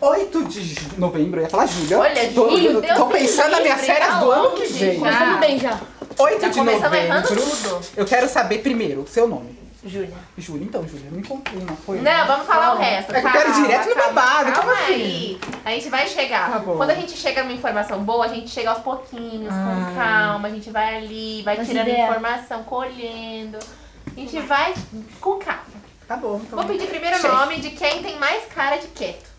[0.00, 1.98] Oito de novembro, eu ia falar Júlia.
[1.98, 4.60] Olha, tô, Júlio, Deus tô me pensando nas livre, minhas férias tá do ano que
[4.62, 4.98] longe vem.
[4.98, 5.80] Começando bem já.
[6.18, 7.56] 8 Já de começamos errando novembro.
[7.56, 7.80] tudo.
[7.96, 9.58] Eu quero saber primeiro o seu nome.
[9.82, 10.12] Júlia.
[10.36, 12.02] Júlia, então, Júlia, me conta uma coisa.
[12.02, 13.14] Não, vamos falar o resto.
[13.14, 14.92] É que eu quero ir Calma, direto no calma, babado, Calma como assim?
[14.92, 15.40] aí.
[15.64, 16.50] A gente vai chegar.
[16.52, 16.76] Tá bom.
[16.76, 19.88] Quando a gente chega numa informação boa, a gente chega aos pouquinhos, Ah.
[19.88, 20.48] com calma.
[20.48, 22.08] A gente vai ali, vai As tirando ideias.
[22.10, 23.58] informação, colhendo.
[24.06, 24.74] A gente vai
[25.20, 25.62] com calma.
[26.06, 26.58] Tá bom, então.
[26.58, 29.30] Vou pedir primeiro o nome de quem tem mais cara de quieto.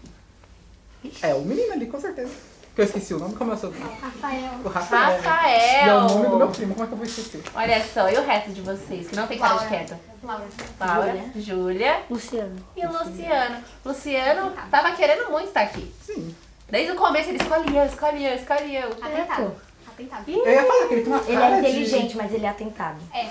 [1.22, 2.32] É, o menino ali, com certeza.
[2.74, 3.84] Que eu esqueci o nome, como é o seu nome?
[4.02, 4.52] Rafael.
[4.64, 5.22] O Rafael.
[5.22, 5.86] Rafael.
[5.86, 7.44] E é o nome do meu primo, como é que eu vou esquecer?
[7.54, 9.70] Olha só, e o resto de vocês, que não tem cara de Laura.
[9.70, 10.00] quieto?
[10.24, 10.44] Laura.
[10.80, 12.56] Laura, Júlia Luciano.
[12.78, 13.58] e o Luciano.
[13.84, 15.92] Luciano tava querendo muito estar aqui.
[16.06, 16.34] Sim.
[16.70, 18.90] Desde o começo ele escolheu, escolheu, escolheu.
[19.02, 19.56] Atentado.
[19.90, 20.24] Atentado.
[20.32, 22.50] Ih, Eu ia falar que ele tem uma Ele é de- inteligente, mas ele é
[22.50, 22.98] atentado.
[23.14, 23.26] É.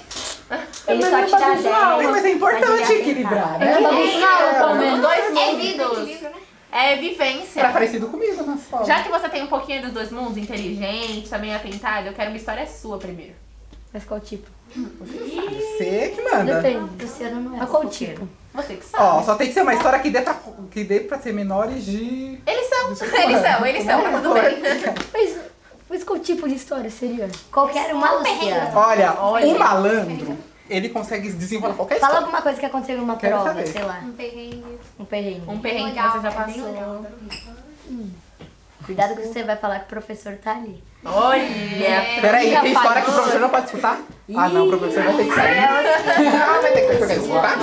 [0.88, 1.94] Ele Mas só ele te dá é bagunçado.
[1.94, 2.10] ideia.
[2.10, 3.58] Mas é importante mas ele é equilibrar, atentado.
[3.60, 3.72] né?
[3.72, 5.00] É bagunçado, É, pelo menos.
[5.00, 5.98] dois É vida, mundos.
[6.02, 6.36] equilíbrio, né?
[6.36, 7.68] É Era vivência.
[7.68, 8.84] parecido comigo na escola.
[8.84, 12.36] Já que você tem um pouquinho dos dois mundos, inteligente, também atentado, eu quero uma
[12.36, 13.34] história sua primeiro.
[13.92, 14.48] Mas qual tipo?
[15.00, 16.60] Você que manda.
[16.60, 17.02] Depende.
[17.02, 18.28] Luciano não é Mas qual tipo?
[18.54, 19.02] Você que sabe.
[19.02, 20.36] Ó, só tem que ser uma história que dê pra,
[20.70, 22.38] que dê pra ser menores de...
[22.46, 24.58] Eles são, eles são, eles são, tá tudo bem.
[25.12, 25.38] Mas,
[25.88, 27.28] mas qual tipo de história seria?
[27.50, 28.76] Qualquer uma, Um.
[28.76, 29.46] Olha, Olha.
[29.46, 30.38] um malandro,
[30.70, 32.26] ele consegue desenrolar qualquer Fala história.
[32.26, 33.66] alguma coisa que aconteceu numa Quero prova, saber.
[33.66, 34.00] sei lá.
[34.04, 34.78] Um perrengue.
[34.98, 35.42] Um perrengue.
[35.48, 36.70] Um perrengue que você já é passou.
[37.90, 38.16] isso.
[38.86, 40.82] Cuidado que você vai falar que o professor tá ali.
[41.04, 41.44] Olha!
[42.20, 44.00] Peraí, Ih, tem história que o professor não pode escutar?
[44.36, 45.58] Ah, não, o professor vai ter que sair.
[45.58, 47.58] Ah, vai ter que vai escutar?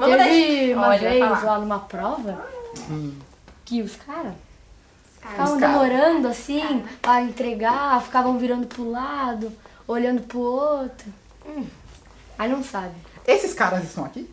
[0.00, 2.46] Vamos Teve uma Olha, vez lá numa prova
[3.64, 4.34] que os caras Cara,
[5.20, 9.52] ficavam demorando assim a entregar, ficavam virando pro lado,
[9.86, 11.06] olhando pro outro.
[11.46, 11.66] Hum.
[12.38, 12.94] Aí não sabe.
[13.26, 14.30] Esses caras estão aqui?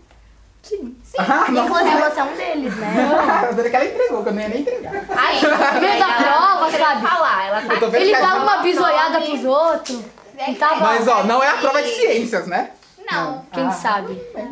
[0.62, 0.96] Sim.
[1.18, 1.66] Ah, não.
[1.66, 2.96] Inclusive você é um deles, né?
[3.44, 4.94] Eu adorei que ela entregou, que eu não ia nem entregar.
[5.16, 7.02] Aí, No meio da prova, sabe?
[7.08, 10.02] falar, ela tá Eu tô vendo Ele a dava uma bisoiada pros outros
[10.48, 10.76] e tava.
[10.82, 12.72] Mas ó, não é a prova de ciências, né?
[13.12, 13.46] Não.
[13.54, 13.72] Quem Ah.
[13.72, 14.20] sabe?
[14.36, 14.46] Não.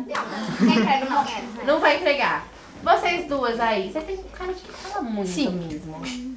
[1.10, 1.42] Não quer.
[1.66, 2.44] Não vai entregar.
[2.84, 5.50] Vocês duas aí, vocês têm cara de que fala muito Sim.
[5.50, 5.96] mesmo.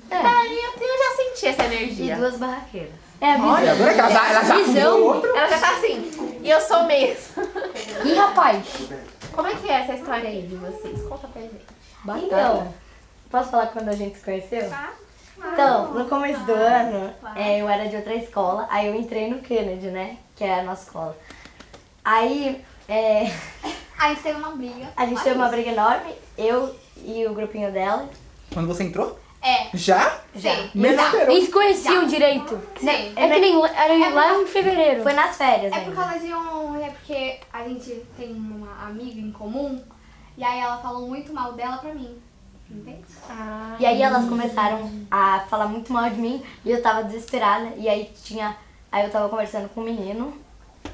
[0.10, 0.16] É.
[0.16, 2.16] Aí eu, eu já senti essa E energia.
[2.16, 2.92] duas barraqueiras.
[3.20, 3.56] É a visão.
[3.56, 5.04] adorei que ela já, ela já Visão.
[5.04, 5.36] outro.
[5.36, 6.40] Ela já tá assim.
[6.44, 7.44] E eu sou mesmo.
[8.06, 8.66] Ih, rapaz.
[9.34, 11.02] Como é que é essa história aí de vocês?
[11.04, 11.66] Conta pra gente.
[12.04, 12.26] Batata.
[12.26, 12.74] Então,
[13.30, 14.70] posso falar quando a gente se conheceu?
[14.70, 14.94] Tá?
[15.54, 19.40] Então, no começo do ano, é, eu era de outra escola, aí eu entrei no
[19.40, 20.18] Kennedy, né?
[20.36, 21.18] Que é a nossa escola.
[22.04, 23.32] Aí, é,
[24.00, 24.88] A gente teve uma briga.
[24.96, 28.08] a gente teve uma briga enorme, eu e o grupinho dela.
[28.54, 29.20] Quando você entrou?
[29.42, 29.70] É.
[29.76, 30.20] Já?
[30.36, 30.70] Já.
[30.74, 31.36] Nem esperou.
[31.36, 32.60] Eles conheciam direito.
[32.80, 33.14] Sim.
[33.16, 35.04] É que nem lá- era lá em fevereiro.
[35.04, 36.76] Foi nas férias É por causa de um.
[36.84, 39.82] É porque a gente tem uma amiga em comum.
[40.38, 42.18] E aí ela falou muito mal dela pra mim.
[42.70, 43.06] Entende?
[43.80, 47.72] E aí elas começaram a falar muito mal de mim e eu tava desesperada.
[47.78, 48.58] E aí tinha.
[48.92, 50.34] Aí eu tava conversando com um menino,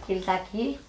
[0.05, 0.79] que ele tá aqui.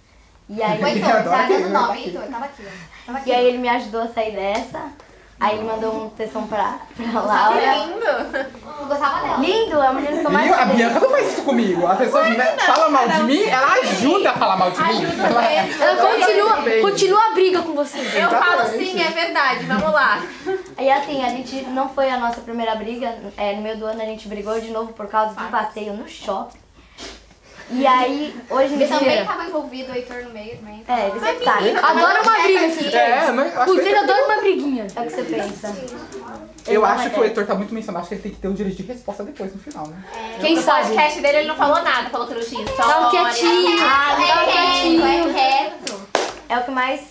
[0.49, 2.03] E aí, O Heitor, adoro já que dando ele nome.
[2.03, 3.05] Heitor, tava aqui, ó.
[3.05, 3.29] Tava aqui.
[3.29, 4.91] e aí ele me ajudou a sair dessa.
[5.37, 7.75] Aí ele mandou um textão pra, pra Que Laura.
[7.75, 8.05] lindo!
[8.79, 9.37] Eu gostava dela.
[9.37, 10.55] Lindo, é que eu mais Viu?
[10.55, 10.65] A.
[10.65, 11.85] Bianca não faz isso comigo.
[11.85, 15.05] A pessoa né, fala mal de mim, ela ajuda a falar mal de mim.
[15.19, 17.99] Ela, Ela continua, continua a briga com você.
[17.99, 20.21] Eu falo sim, é verdade, vamos lá.
[20.79, 23.15] E assim, a gente não foi a nossa primeira briga.
[23.35, 25.93] É, no meio do ano a gente brigou de novo por causa de um passeio
[25.93, 26.64] no shopping.
[27.67, 29.25] E aí, hoje em Ele também dia.
[29.25, 30.83] tava envolvido, o Heitor no meio também.
[30.87, 31.59] É, ele sempre tá.
[31.65, 33.35] É Adora uma briga, esses É, três.
[33.35, 34.87] mas eu acho, Vocês que, adoram uma briguinha.
[34.95, 35.75] É o que você pensa.
[36.67, 37.23] eu não acho é que o.
[37.23, 38.01] Heitor tá muito mencionado.
[38.03, 39.97] Acho que ele tem que ter o direito de resposta depois, no final, né?
[40.39, 40.89] Quem No sabe?
[40.89, 42.93] podcast dele ele não falou nada, falou que não tinha história.
[42.93, 43.77] Tava quietinho.
[43.81, 45.33] Ah, Tava É quietinho.
[45.33, 46.07] quieto.
[46.47, 47.01] É o que mais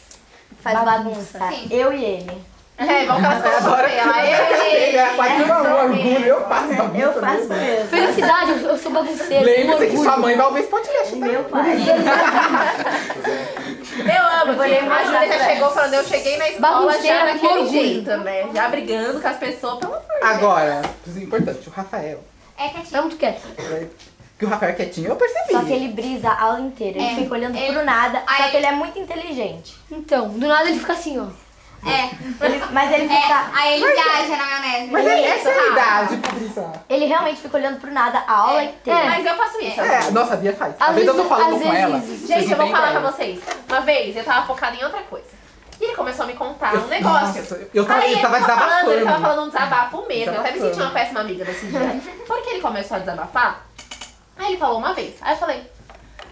[0.63, 1.39] faz Bagunça.
[1.39, 1.75] bagunça.
[1.75, 2.54] Eu e ele.
[2.77, 4.27] É, vamos adoro sobre ela.
[4.27, 6.27] Ele é quase um orgulho.
[6.27, 7.89] Eu faço bagunça Eu faço mesmo.
[7.89, 9.45] Felicidade, eu, eu sou bagunceiro.
[9.45, 11.15] Lembre-se que sua mãe vai ouvir esse podcast.
[11.17, 11.77] Meu pai.
[14.05, 17.39] Eu amo, vou que ler a Júlia já chegou falando, eu cheguei na escola Bagunceira
[17.39, 17.71] já orgulho.
[17.71, 18.49] jeito, né?
[18.53, 20.23] Já brigando com as pessoas, pelo amor de Deus.
[20.33, 22.25] Agora, coisa importante, o Rafael.
[22.59, 22.91] É quietinho.
[22.93, 23.43] Tá muito quieto.
[24.39, 25.53] Que o Rafael é quietinho, eu percebi.
[25.53, 26.99] Só que ele brisa a aula inteira.
[26.99, 27.15] Ele É.
[27.15, 28.23] fica olhando Ele- pro nada.
[28.37, 29.77] Só que ele é muito inteligente.
[29.91, 31.27] Então, do nada ele fica assim, ó.
[31.87, 32.45] É.
[32.47, 33.21] Ele- mas ele É.
[33.21, 33.51] fica.
[33.55, 34.91] Aí ele viaja na maionese.
[34.91, 36.73] Mas é, essa é a idade brisar.
[36.89, 38.65] Ele realmente fica olhando pro nada a aula É.
[38.65, 39.05] inteira.
[39.05, 39.81] Mas eu faço isso.
[39.81, 40.75] É, nossa, a Bia faz.
[40.81, 42.01] Às Às vezes eu tô falando com ela.
[42.01, 43.41] Gente, eu vou falar pra vocês.
[43.69, 45.27] Uma vez eu tava focada em outra coisa.
[45.81, 47.27] E ele começou a me contar Eu- um negócio.
[47.43, 50.35] Nossa, eu tava- Aí ele ele tava falando, ele tava falando um desabafo mesmo.
[50.35, 52.01] Eu até me senti uma péssima amiga desse dia.
[52.27, 53.67] Porque ele começou a desabafar.
[54.39, 55.17] Aí ele falou uma vez.
[55.21, 55.71] Aí eu falei,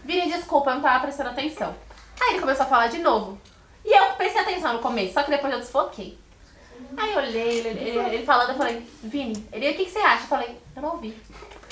[0.04, 1.74] Vini, desculpa, eu não tava prestando atenção.
[2.20, 3.38] Aí ele começou a falar de novo.
[3.84, 6.18] E eu prestei atenção no começo, só que depois eu desfoquei.
[6.96, 9.98] Aí eu olhei, ele, ele, ele falando, eu falei, Vini, ele, o que, que você
[10.00, 10.24] acha?
[10.24, 11.16] Eu falei, eu não ouvi.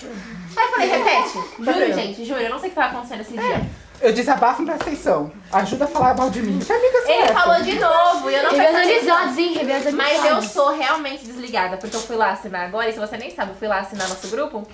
[0.03, 1.39] Aí eu falei, repete.
[1.59, 3.71] Juro, gente, juro, eu não sei o que tava acontecendo esse dia.
[4.01, 5.31] Eu desabafo, não presta atenção.
[5.53, 6.59] Ajuda a falar mal de mim.
[6.59, 7.35] Que amiga você Ele é essa?
[7.35, 9.17] falou de novo e eu não prestei atenção.
[9.17, 9.93] amizades, hein?
[9.95, 13.31] Mas eu sou realmente desligada, porque eu fui lá assinar agora, e se você nem
[13.31, 14.67] sabe, eu fui lá assinar nosso grupo,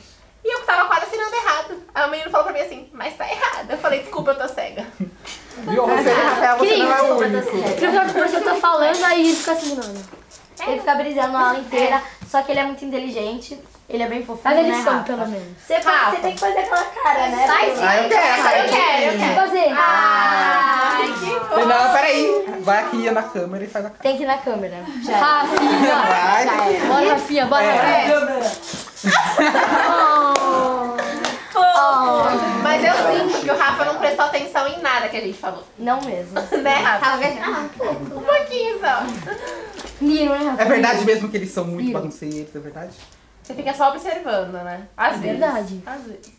[0.44, 1.82] e eu tava quase assinando errado.
[1.92, 3.68] Aí o menino falou pra mim assim, mas tá errado.
[3.68, 4.86] Eu falei, desculpa, eu tô cega.
[5.58, 5.86] Viu?
[5.86, 7.50] Rafael, você não é o único.
[7.58, 10.00] Porque o professor tá falando, aí ele fica assinando.
[10.66, 13.58] Ele fica brisando a aula inteira, só que ele é muito inteligente.
[13.88, 15.04] Ele é bem fofinho, Faz a né, lição, Rafa?
[15.04, 15.46] pelo menos.
[15.64, 16.10] Você, Rafa.
[16.10, 17.46] você tem que fazer aquela cara, né?
[17.46, 17.82] Sai sim.
[17.84, 19.34] Ah, eu quero, Eu quero, eu quero.
[19.36, 19.74] fazer.
[19.78, 22.44] Ai, que Não, peraí.
[22.62, 24.02] Vai aqui na câmera e faz a cara.
[24.02, 24.76] Tem que ir na câmera.
[25.04, 25.16] Já.
[25.18, 25.94] Rafinha.
[25.94, 26.80] Vai.
[26.88, 27.62] Bora, Rafinha, bora.
[27.62, 28.08] É.
[28.08, 29.06] Mas
[32.86, 35.64] eu sinto que o Rafa não prestou atenção em nada que a gente falou.
[35.78, 36.34] Não mesmo.
[36.62, 37.04] Né, Rafa?
[37.10, 37.64] Talvez não.
[38.16, 39.02] Um pouquinho só.
[40.00, 40.62] Menino, né, Rafinha?
[40.62, 42.00] É verdade mesmo que eles são muito Viram.
[42.00, 42.92] bagunceiros, é verdade?
[43.46, 44.88] Você fica só observando, né?
[44.96, 45.38] Às É vezes.
[45.38, 45.82] verdade.
[45.86, 46.32] Às vezes.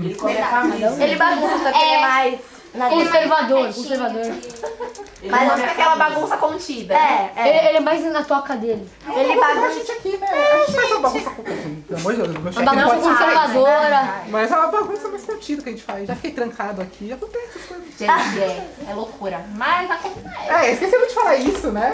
[0.00, 1.04] Ele come a camisa.
[1.04, 2.40] Ele bagunça, só que ele é mais...
[2.72, 4.20] Na Conservador, conservador.
[4.26, 5.96] Ele Mas come a Aquela camisa.
[5.96, 6.94] bagunça contida.
[6.94, 7.68] É, Ele, é.
[7.68, 8.88] ele é mais na toca dele.
[9.12, 9.74] Ele A bagunça.
[9.74, 10.28] gente aqui, né?
[10.28, 11.42] A gente faz uma bagunça com...
[11.42, 14.22] Pelo amor de Deus, meu chefe não bagunça pode conservadora.
[14.28, 16.06] Mas é uma bagunça mais contida que a gente faz.
[16.06, 17.86] Já fiquei trancado aqui, acontece essas coisas.
[17.98, 19.44] Gente, é, é loucura.
[19.56, 20.28] Mas acontece.
[20.48, 21.90] É, esquecemos de falar isso, né?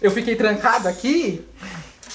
[0.00, 1.46] Eu fiquei trancado aqui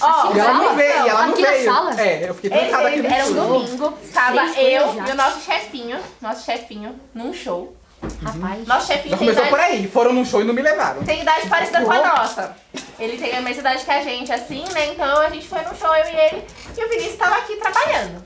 [0.00, 0.90] Ó, e ela não veio.
[1.04, 1.64] E ela não Aqui na veio.
[1.64, 2.00] sala?
[2.00, 5.08] É, eu fiquei Ele, trancado aqui no era um domingo, tava Três coisas eu já.
[5.08, 7.76] e o nosso chefinho, nosso chefinho, num show.
[8.24, 8.66] Rapaz.
[8.66, 9.88] Nosso chefinho tem começou idade, por aí.
[9.88, 11.04] Foram num show e não me levaram.
[11.04, 12.56] tem idade parecida com a nossa.
[12.98, 14.86] Ele tem a mesma idade que a gente, assim, né?
[14.88, 16.44] Então a gente foi no show, eu e ele,
[16.76, 18.24] e o Vinícius tava aqui trabalhando.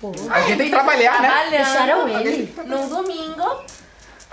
[0.00, 0.12] Pô.
[0.30, 1.28] A gente tem que trabalhar, né?
[1.28, 1.50] Trabalhando.
[1.50, 2.54] Deixaram ele.
[2.66, 3.60] Num domingo.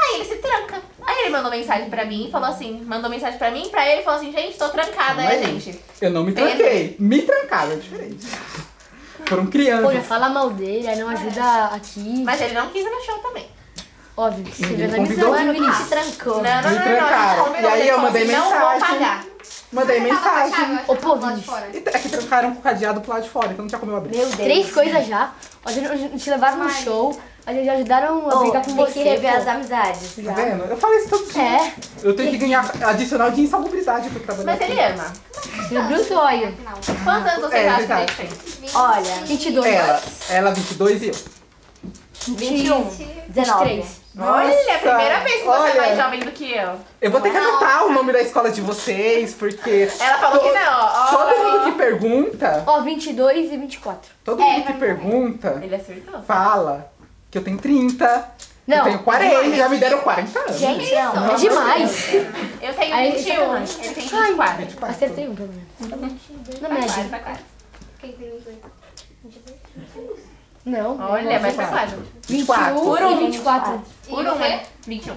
[0.06, 0.82] Aí ele se tranca.
[1.06, 4.02] Aí ele mandou mensagem pra mim e falou assim: mandou mensagem pra mim, pra ele
[4.02, 5.80] e falou assim, gente, tô trancada, Não é né, gente?
[6.02, 6.96] Eu não me tranquei.
[7.00, 8.28] Me trancaram, é diferente.
[9.26, 9.94] Foram Pô, crianças.
[9.94, 12.24] já fala mal dele, aí não ajuda aqui.
[12.26, 13.48] Mas ele não quis ir no show também.
[14.16, 15.32] Óbvio, se ele convidou.
[15.32, 15.78] Mano, Vinícius.
[15.78, 16.44] se trancou.
[16.44, 17.56] Não, não, não, Me não, trancaram.
[17.56, 18.80] E aí ele eu falou mandei assim, Não vou mensagem.
[19.00, 19.26] pagar.
[19.72, 20.80] Mandei mensagem.
[20.88, 21.46] Ô, pô, Lá de Vinícius.
[21.46, 21.68] fora.
[21.74, 23.92] E é que trancaram com o cadeado pro lado de fora, então não tinha como
[23.92, 24.18] eu abrir.
[24.18, 24.36] Meu Deus.
[24.36, 25.32] Três coisas já.
[25.66, 28.76] A gente, a gente levaram no show, a gente já ajudaram a brigar com tem
[28.76, 28.94] você.
[28.94, 29.38] que rever pô.
[29.38, 30.16] as amizades.
[30.26, 30.64] Tá vendo?
[30.66, 31.42] Eu falei isso todo dia.
[31.42, 31.74] É,
[32.04, 34.58] Eu tenho que ganhar adicional de insalubridade pra trabalhar.
[34.60, 35.84] Mas ele ama.
[35.84, 36.54] abriu os olhos.
[36.64, 36.96] Não.
[37.04, 38.14] Quantos anos você É, acha que verdade.
[38.20, 38.32] ele
[38.62, 38.70] tem?
[38.76, 39.66] Olha, 22.
[39.74, 41.16] Ela, ela 22 e eu.
[42.28, 42.84] 21,
[43.28, 43.70] 19.
[43.76, 44.04] 23.
[44.18, 45.72] Olha, é a primeira vez que você Olha.
[45.72, 46.76] é mais jovem do que eu.
[47.02, 50.52] Eu vou ter que anotar o nome da escola de vocês, porque Ela falou que
[50.52, 51.06] não, ó.
[51.08, 54.12] todo mundo que pergunta, Ó, 22 e 24.
[54.24, 56.22] todo É, mundo que pergunta, Ele acertou.
[56.22, 56.92] fala
[57.34, 58.06] que eu tenho 30,
[58.64, 60.56] que eu Não, tenho 40, já me deram 40 anos.
[60.56, 61.32] Gente, não.
[61.32, 62.14] É demais.
[62.62, 63.86] Eu tenho Aí, 21, sacanagem.
[63.86, 64.68] ele tem 24.
[64.84, 66.62] Acertei um, pelo menos.
[66.62, 67.08] Na média.
[67.10, 67.40] tá quase.
[68.00, 68.62] Quem tem 28?
[70.64, 71.00] Não.
[71.00, 71.96] Olha, mas foi quase.
[72.28, 72.74] 24.
[72.76, 73.12] 21 Por um.
[73.12, 73.82] e 24.
[74.08, 74.64] Por um, né?
[74.86, 75.16] 21.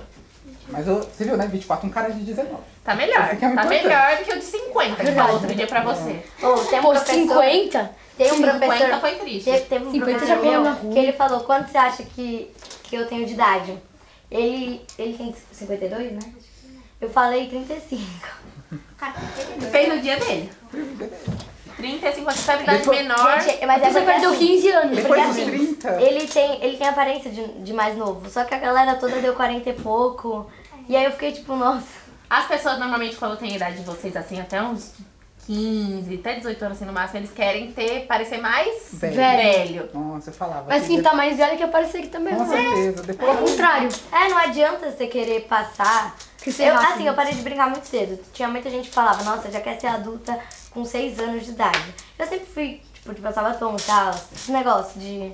[0.69, 1.47] Mas eu, você viu, né?
[1.47, 2.57] 24, um cara de 19.
[2.83, 3.29] Tá melhor.
[3.31, 6.25] É Tá melhor do que o de 50 que falou outro dia pra você.
[6.43, 7.91] Ô, tem Pô, professor, 50?
[8.17, 9.45] Tem um 50 professor, foi triste.
[9.45, 10.93] teve, teve um 50 já professor na meu rua.
[10.93, 12.51] que ele falou, quanto você acha que,
[12.85, 13.79] que eu tenho de idade?
[14.31, 16.19] Ele, ele tem 52, né?
[17.01, 18.03] Eu falei 35.
[18.97, 19.15] Cara,
[19.71, 20.51] Fez no dia dele.
[21.77, 23.41] 35, você sabe idade Depois- menor.
[23.41, 24.97] Gente, mas é Você perdeu assim, 15 anos.
[24.97, 26.03] Depois Porque assim, 30.
[26.03, 29.35] Ele tem, ele tem aparência de, de mais novo, só que a galera toda deu
[29.35, 30.51] 40 e pouco.
[30.89, 31.87] E aí eu fiquei tipo, nossa.
[32.29, 34.95] As pessoas normalmente quando tem idade de vocês, assim, até uns
[35.47, 39.15] 15, até 18 anos assim no máximo, eles querem ter, parecer mais Velho.
[39.15, 39.91] velho.
[39.95, 40.67] Nossa, eu falava.
[40.69, 42.35] Mas que quem tá mais velho quer parecer que também.
[42.35, 43.01] Com certeza.
[43.01, 43.39] Ao Depois.
[43.39, 43.89] contrário.
[44.11, 46.17] É, não adianta você querer passar.
[46.41, 48.19] Crescer Eu, assim, eu parei de brincar muito cedo.
[48.33, 50.39] Tinha muita gente que falava, nossa, já quer ser adulta
[50.71, 51.95] com 6 anos de idade.
[52.19, 55.33] Eu sempre fui, tipo, de passar batom e tal, esse negócio de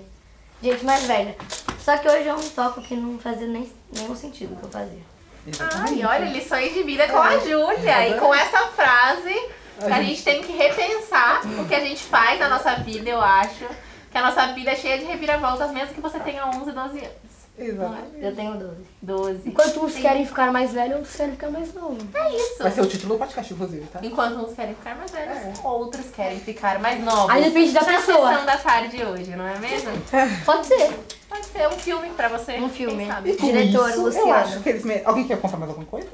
[0.62, 1.34] gente mais velha.
[1.82, 4.70] Só que hoje eu me toco que não fazia nem, nenhum sentido o que eu
[4.70, 5.12] fazia.
[5.46, 6.04] Exatamente.
[6.04, 8.08] Ai, olha, lições de vida com a Júlia.
[8.08, 9.34] E com essa frase,
[9.80, 13.66] a gente tem que repensar o que a gente faz na nossa vida, eu acho.
[14.10, 17.12] Que a nossa vida é cheia de reviravoltas, mesmo que você tenha 11, 12 anos.
[17.58, 18.06] Exatamente.
[18.18, 18.76] Eu tenho 12.
[19.02, 19.48] 12.
[19.48, 22.02] Enquanto uns querem ficar mais velhos, outros querem ficar mais novos.
[22.14, 22.62] É isso.
[22.62, 24.00] Vai ser o título do podcast, inclusive, tá?
[24.02, 27.30] Enquanto uns querem ficar mais velhos, outros querem ficar mais novos.
[27.30, 28.28] Aí depende da Na pessoa.
[28.30, 29.90] sessão da tarde hoje, não é mesmo?
[30.44, 30.90] Pode ser.
[31.28, 32.54] Pode ser um filme pra você.
[32.58, 32.98] Um filme.
[32.98, 33.30] Quem sabe?
[33.30, 34.28] E com Diretor, isso, Luciano.
[34.28, 35.02] Eu acho que eles me...
[35.04, 36.08] Alguém quer contar mais alguma coisa?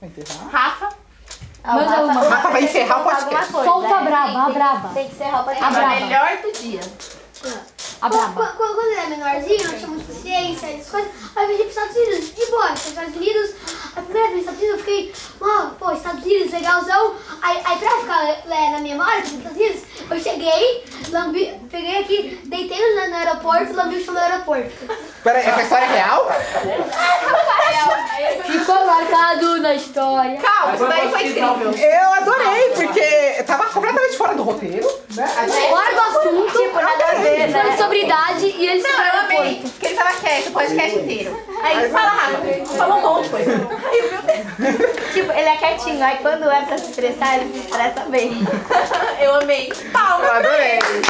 [0.00, 0.48] Vai encerrar?
[0.48, 1.01] Rafa.
[1.64, 2.20] Ah, o Manda Rafa- uma.
[2.24, 3.34] o Rafa vai encerrar o podcast.
[3.34, 4.10] alguma coisa, Solta a né?
[4.10, 4.88] braba, a braba.
[4.94, 5.88] Tem que ser roupa de A braba.
[5.94, 6.80] melhor do dia.
[8.00, 8.32] A braba.
[8.34, 11.10] Quando, quando, quando ele é menorzinho, nós chamamos de ciência, essas coisas.
[11.36, 13.50] Aí eu viajei para os Estados Unidos, de boa, nos Estados Unidos.
[13.94, 17.14] A primeira vez nos Estados Unidos eu fiquei, ó, pô, Estados Unidos, legalzão.
[17.42, 22.40] Aí, aí pra ficar é, na memória dos Estados Unidos, eu cheguei, lambi, peguei aqui,
[22.46, 24.70] deitei no, no aeroporto, lambi o chão do aeroporto.
[25.22, 26.26] Pera aí, essa história é real?
[29.22, 30.36] Na história.
[30.40, 31.70] Calma, isso daí foi incrível.
[31.70, 35.30] Eu adorei, porque tava completamente fora do roteiro, né?
[35.38, 37.76] A gente- Fora do assunto, Tipo, nada a ver, foi né?
[37.78, 39.60] sobre idade e eles Não, eu amei.
[39.62, 41.40] Porque ele tava quieto o podcast inteiro.
[41.62, 42.66] Aí fala rápido.
[42.76, 43.52] Falou um monte de coisa.
[43.84, 45.12] Ai, meu Deus.
[45.14, 48.32] Tipo, ele é quietinho, aí quando é pra se estressar, ele se estressa bem.
[49.22, 49.72] Eu amei.
[49.92, 50.78] Palmas Eu pra adorei.
[50.78, 51.02] ele.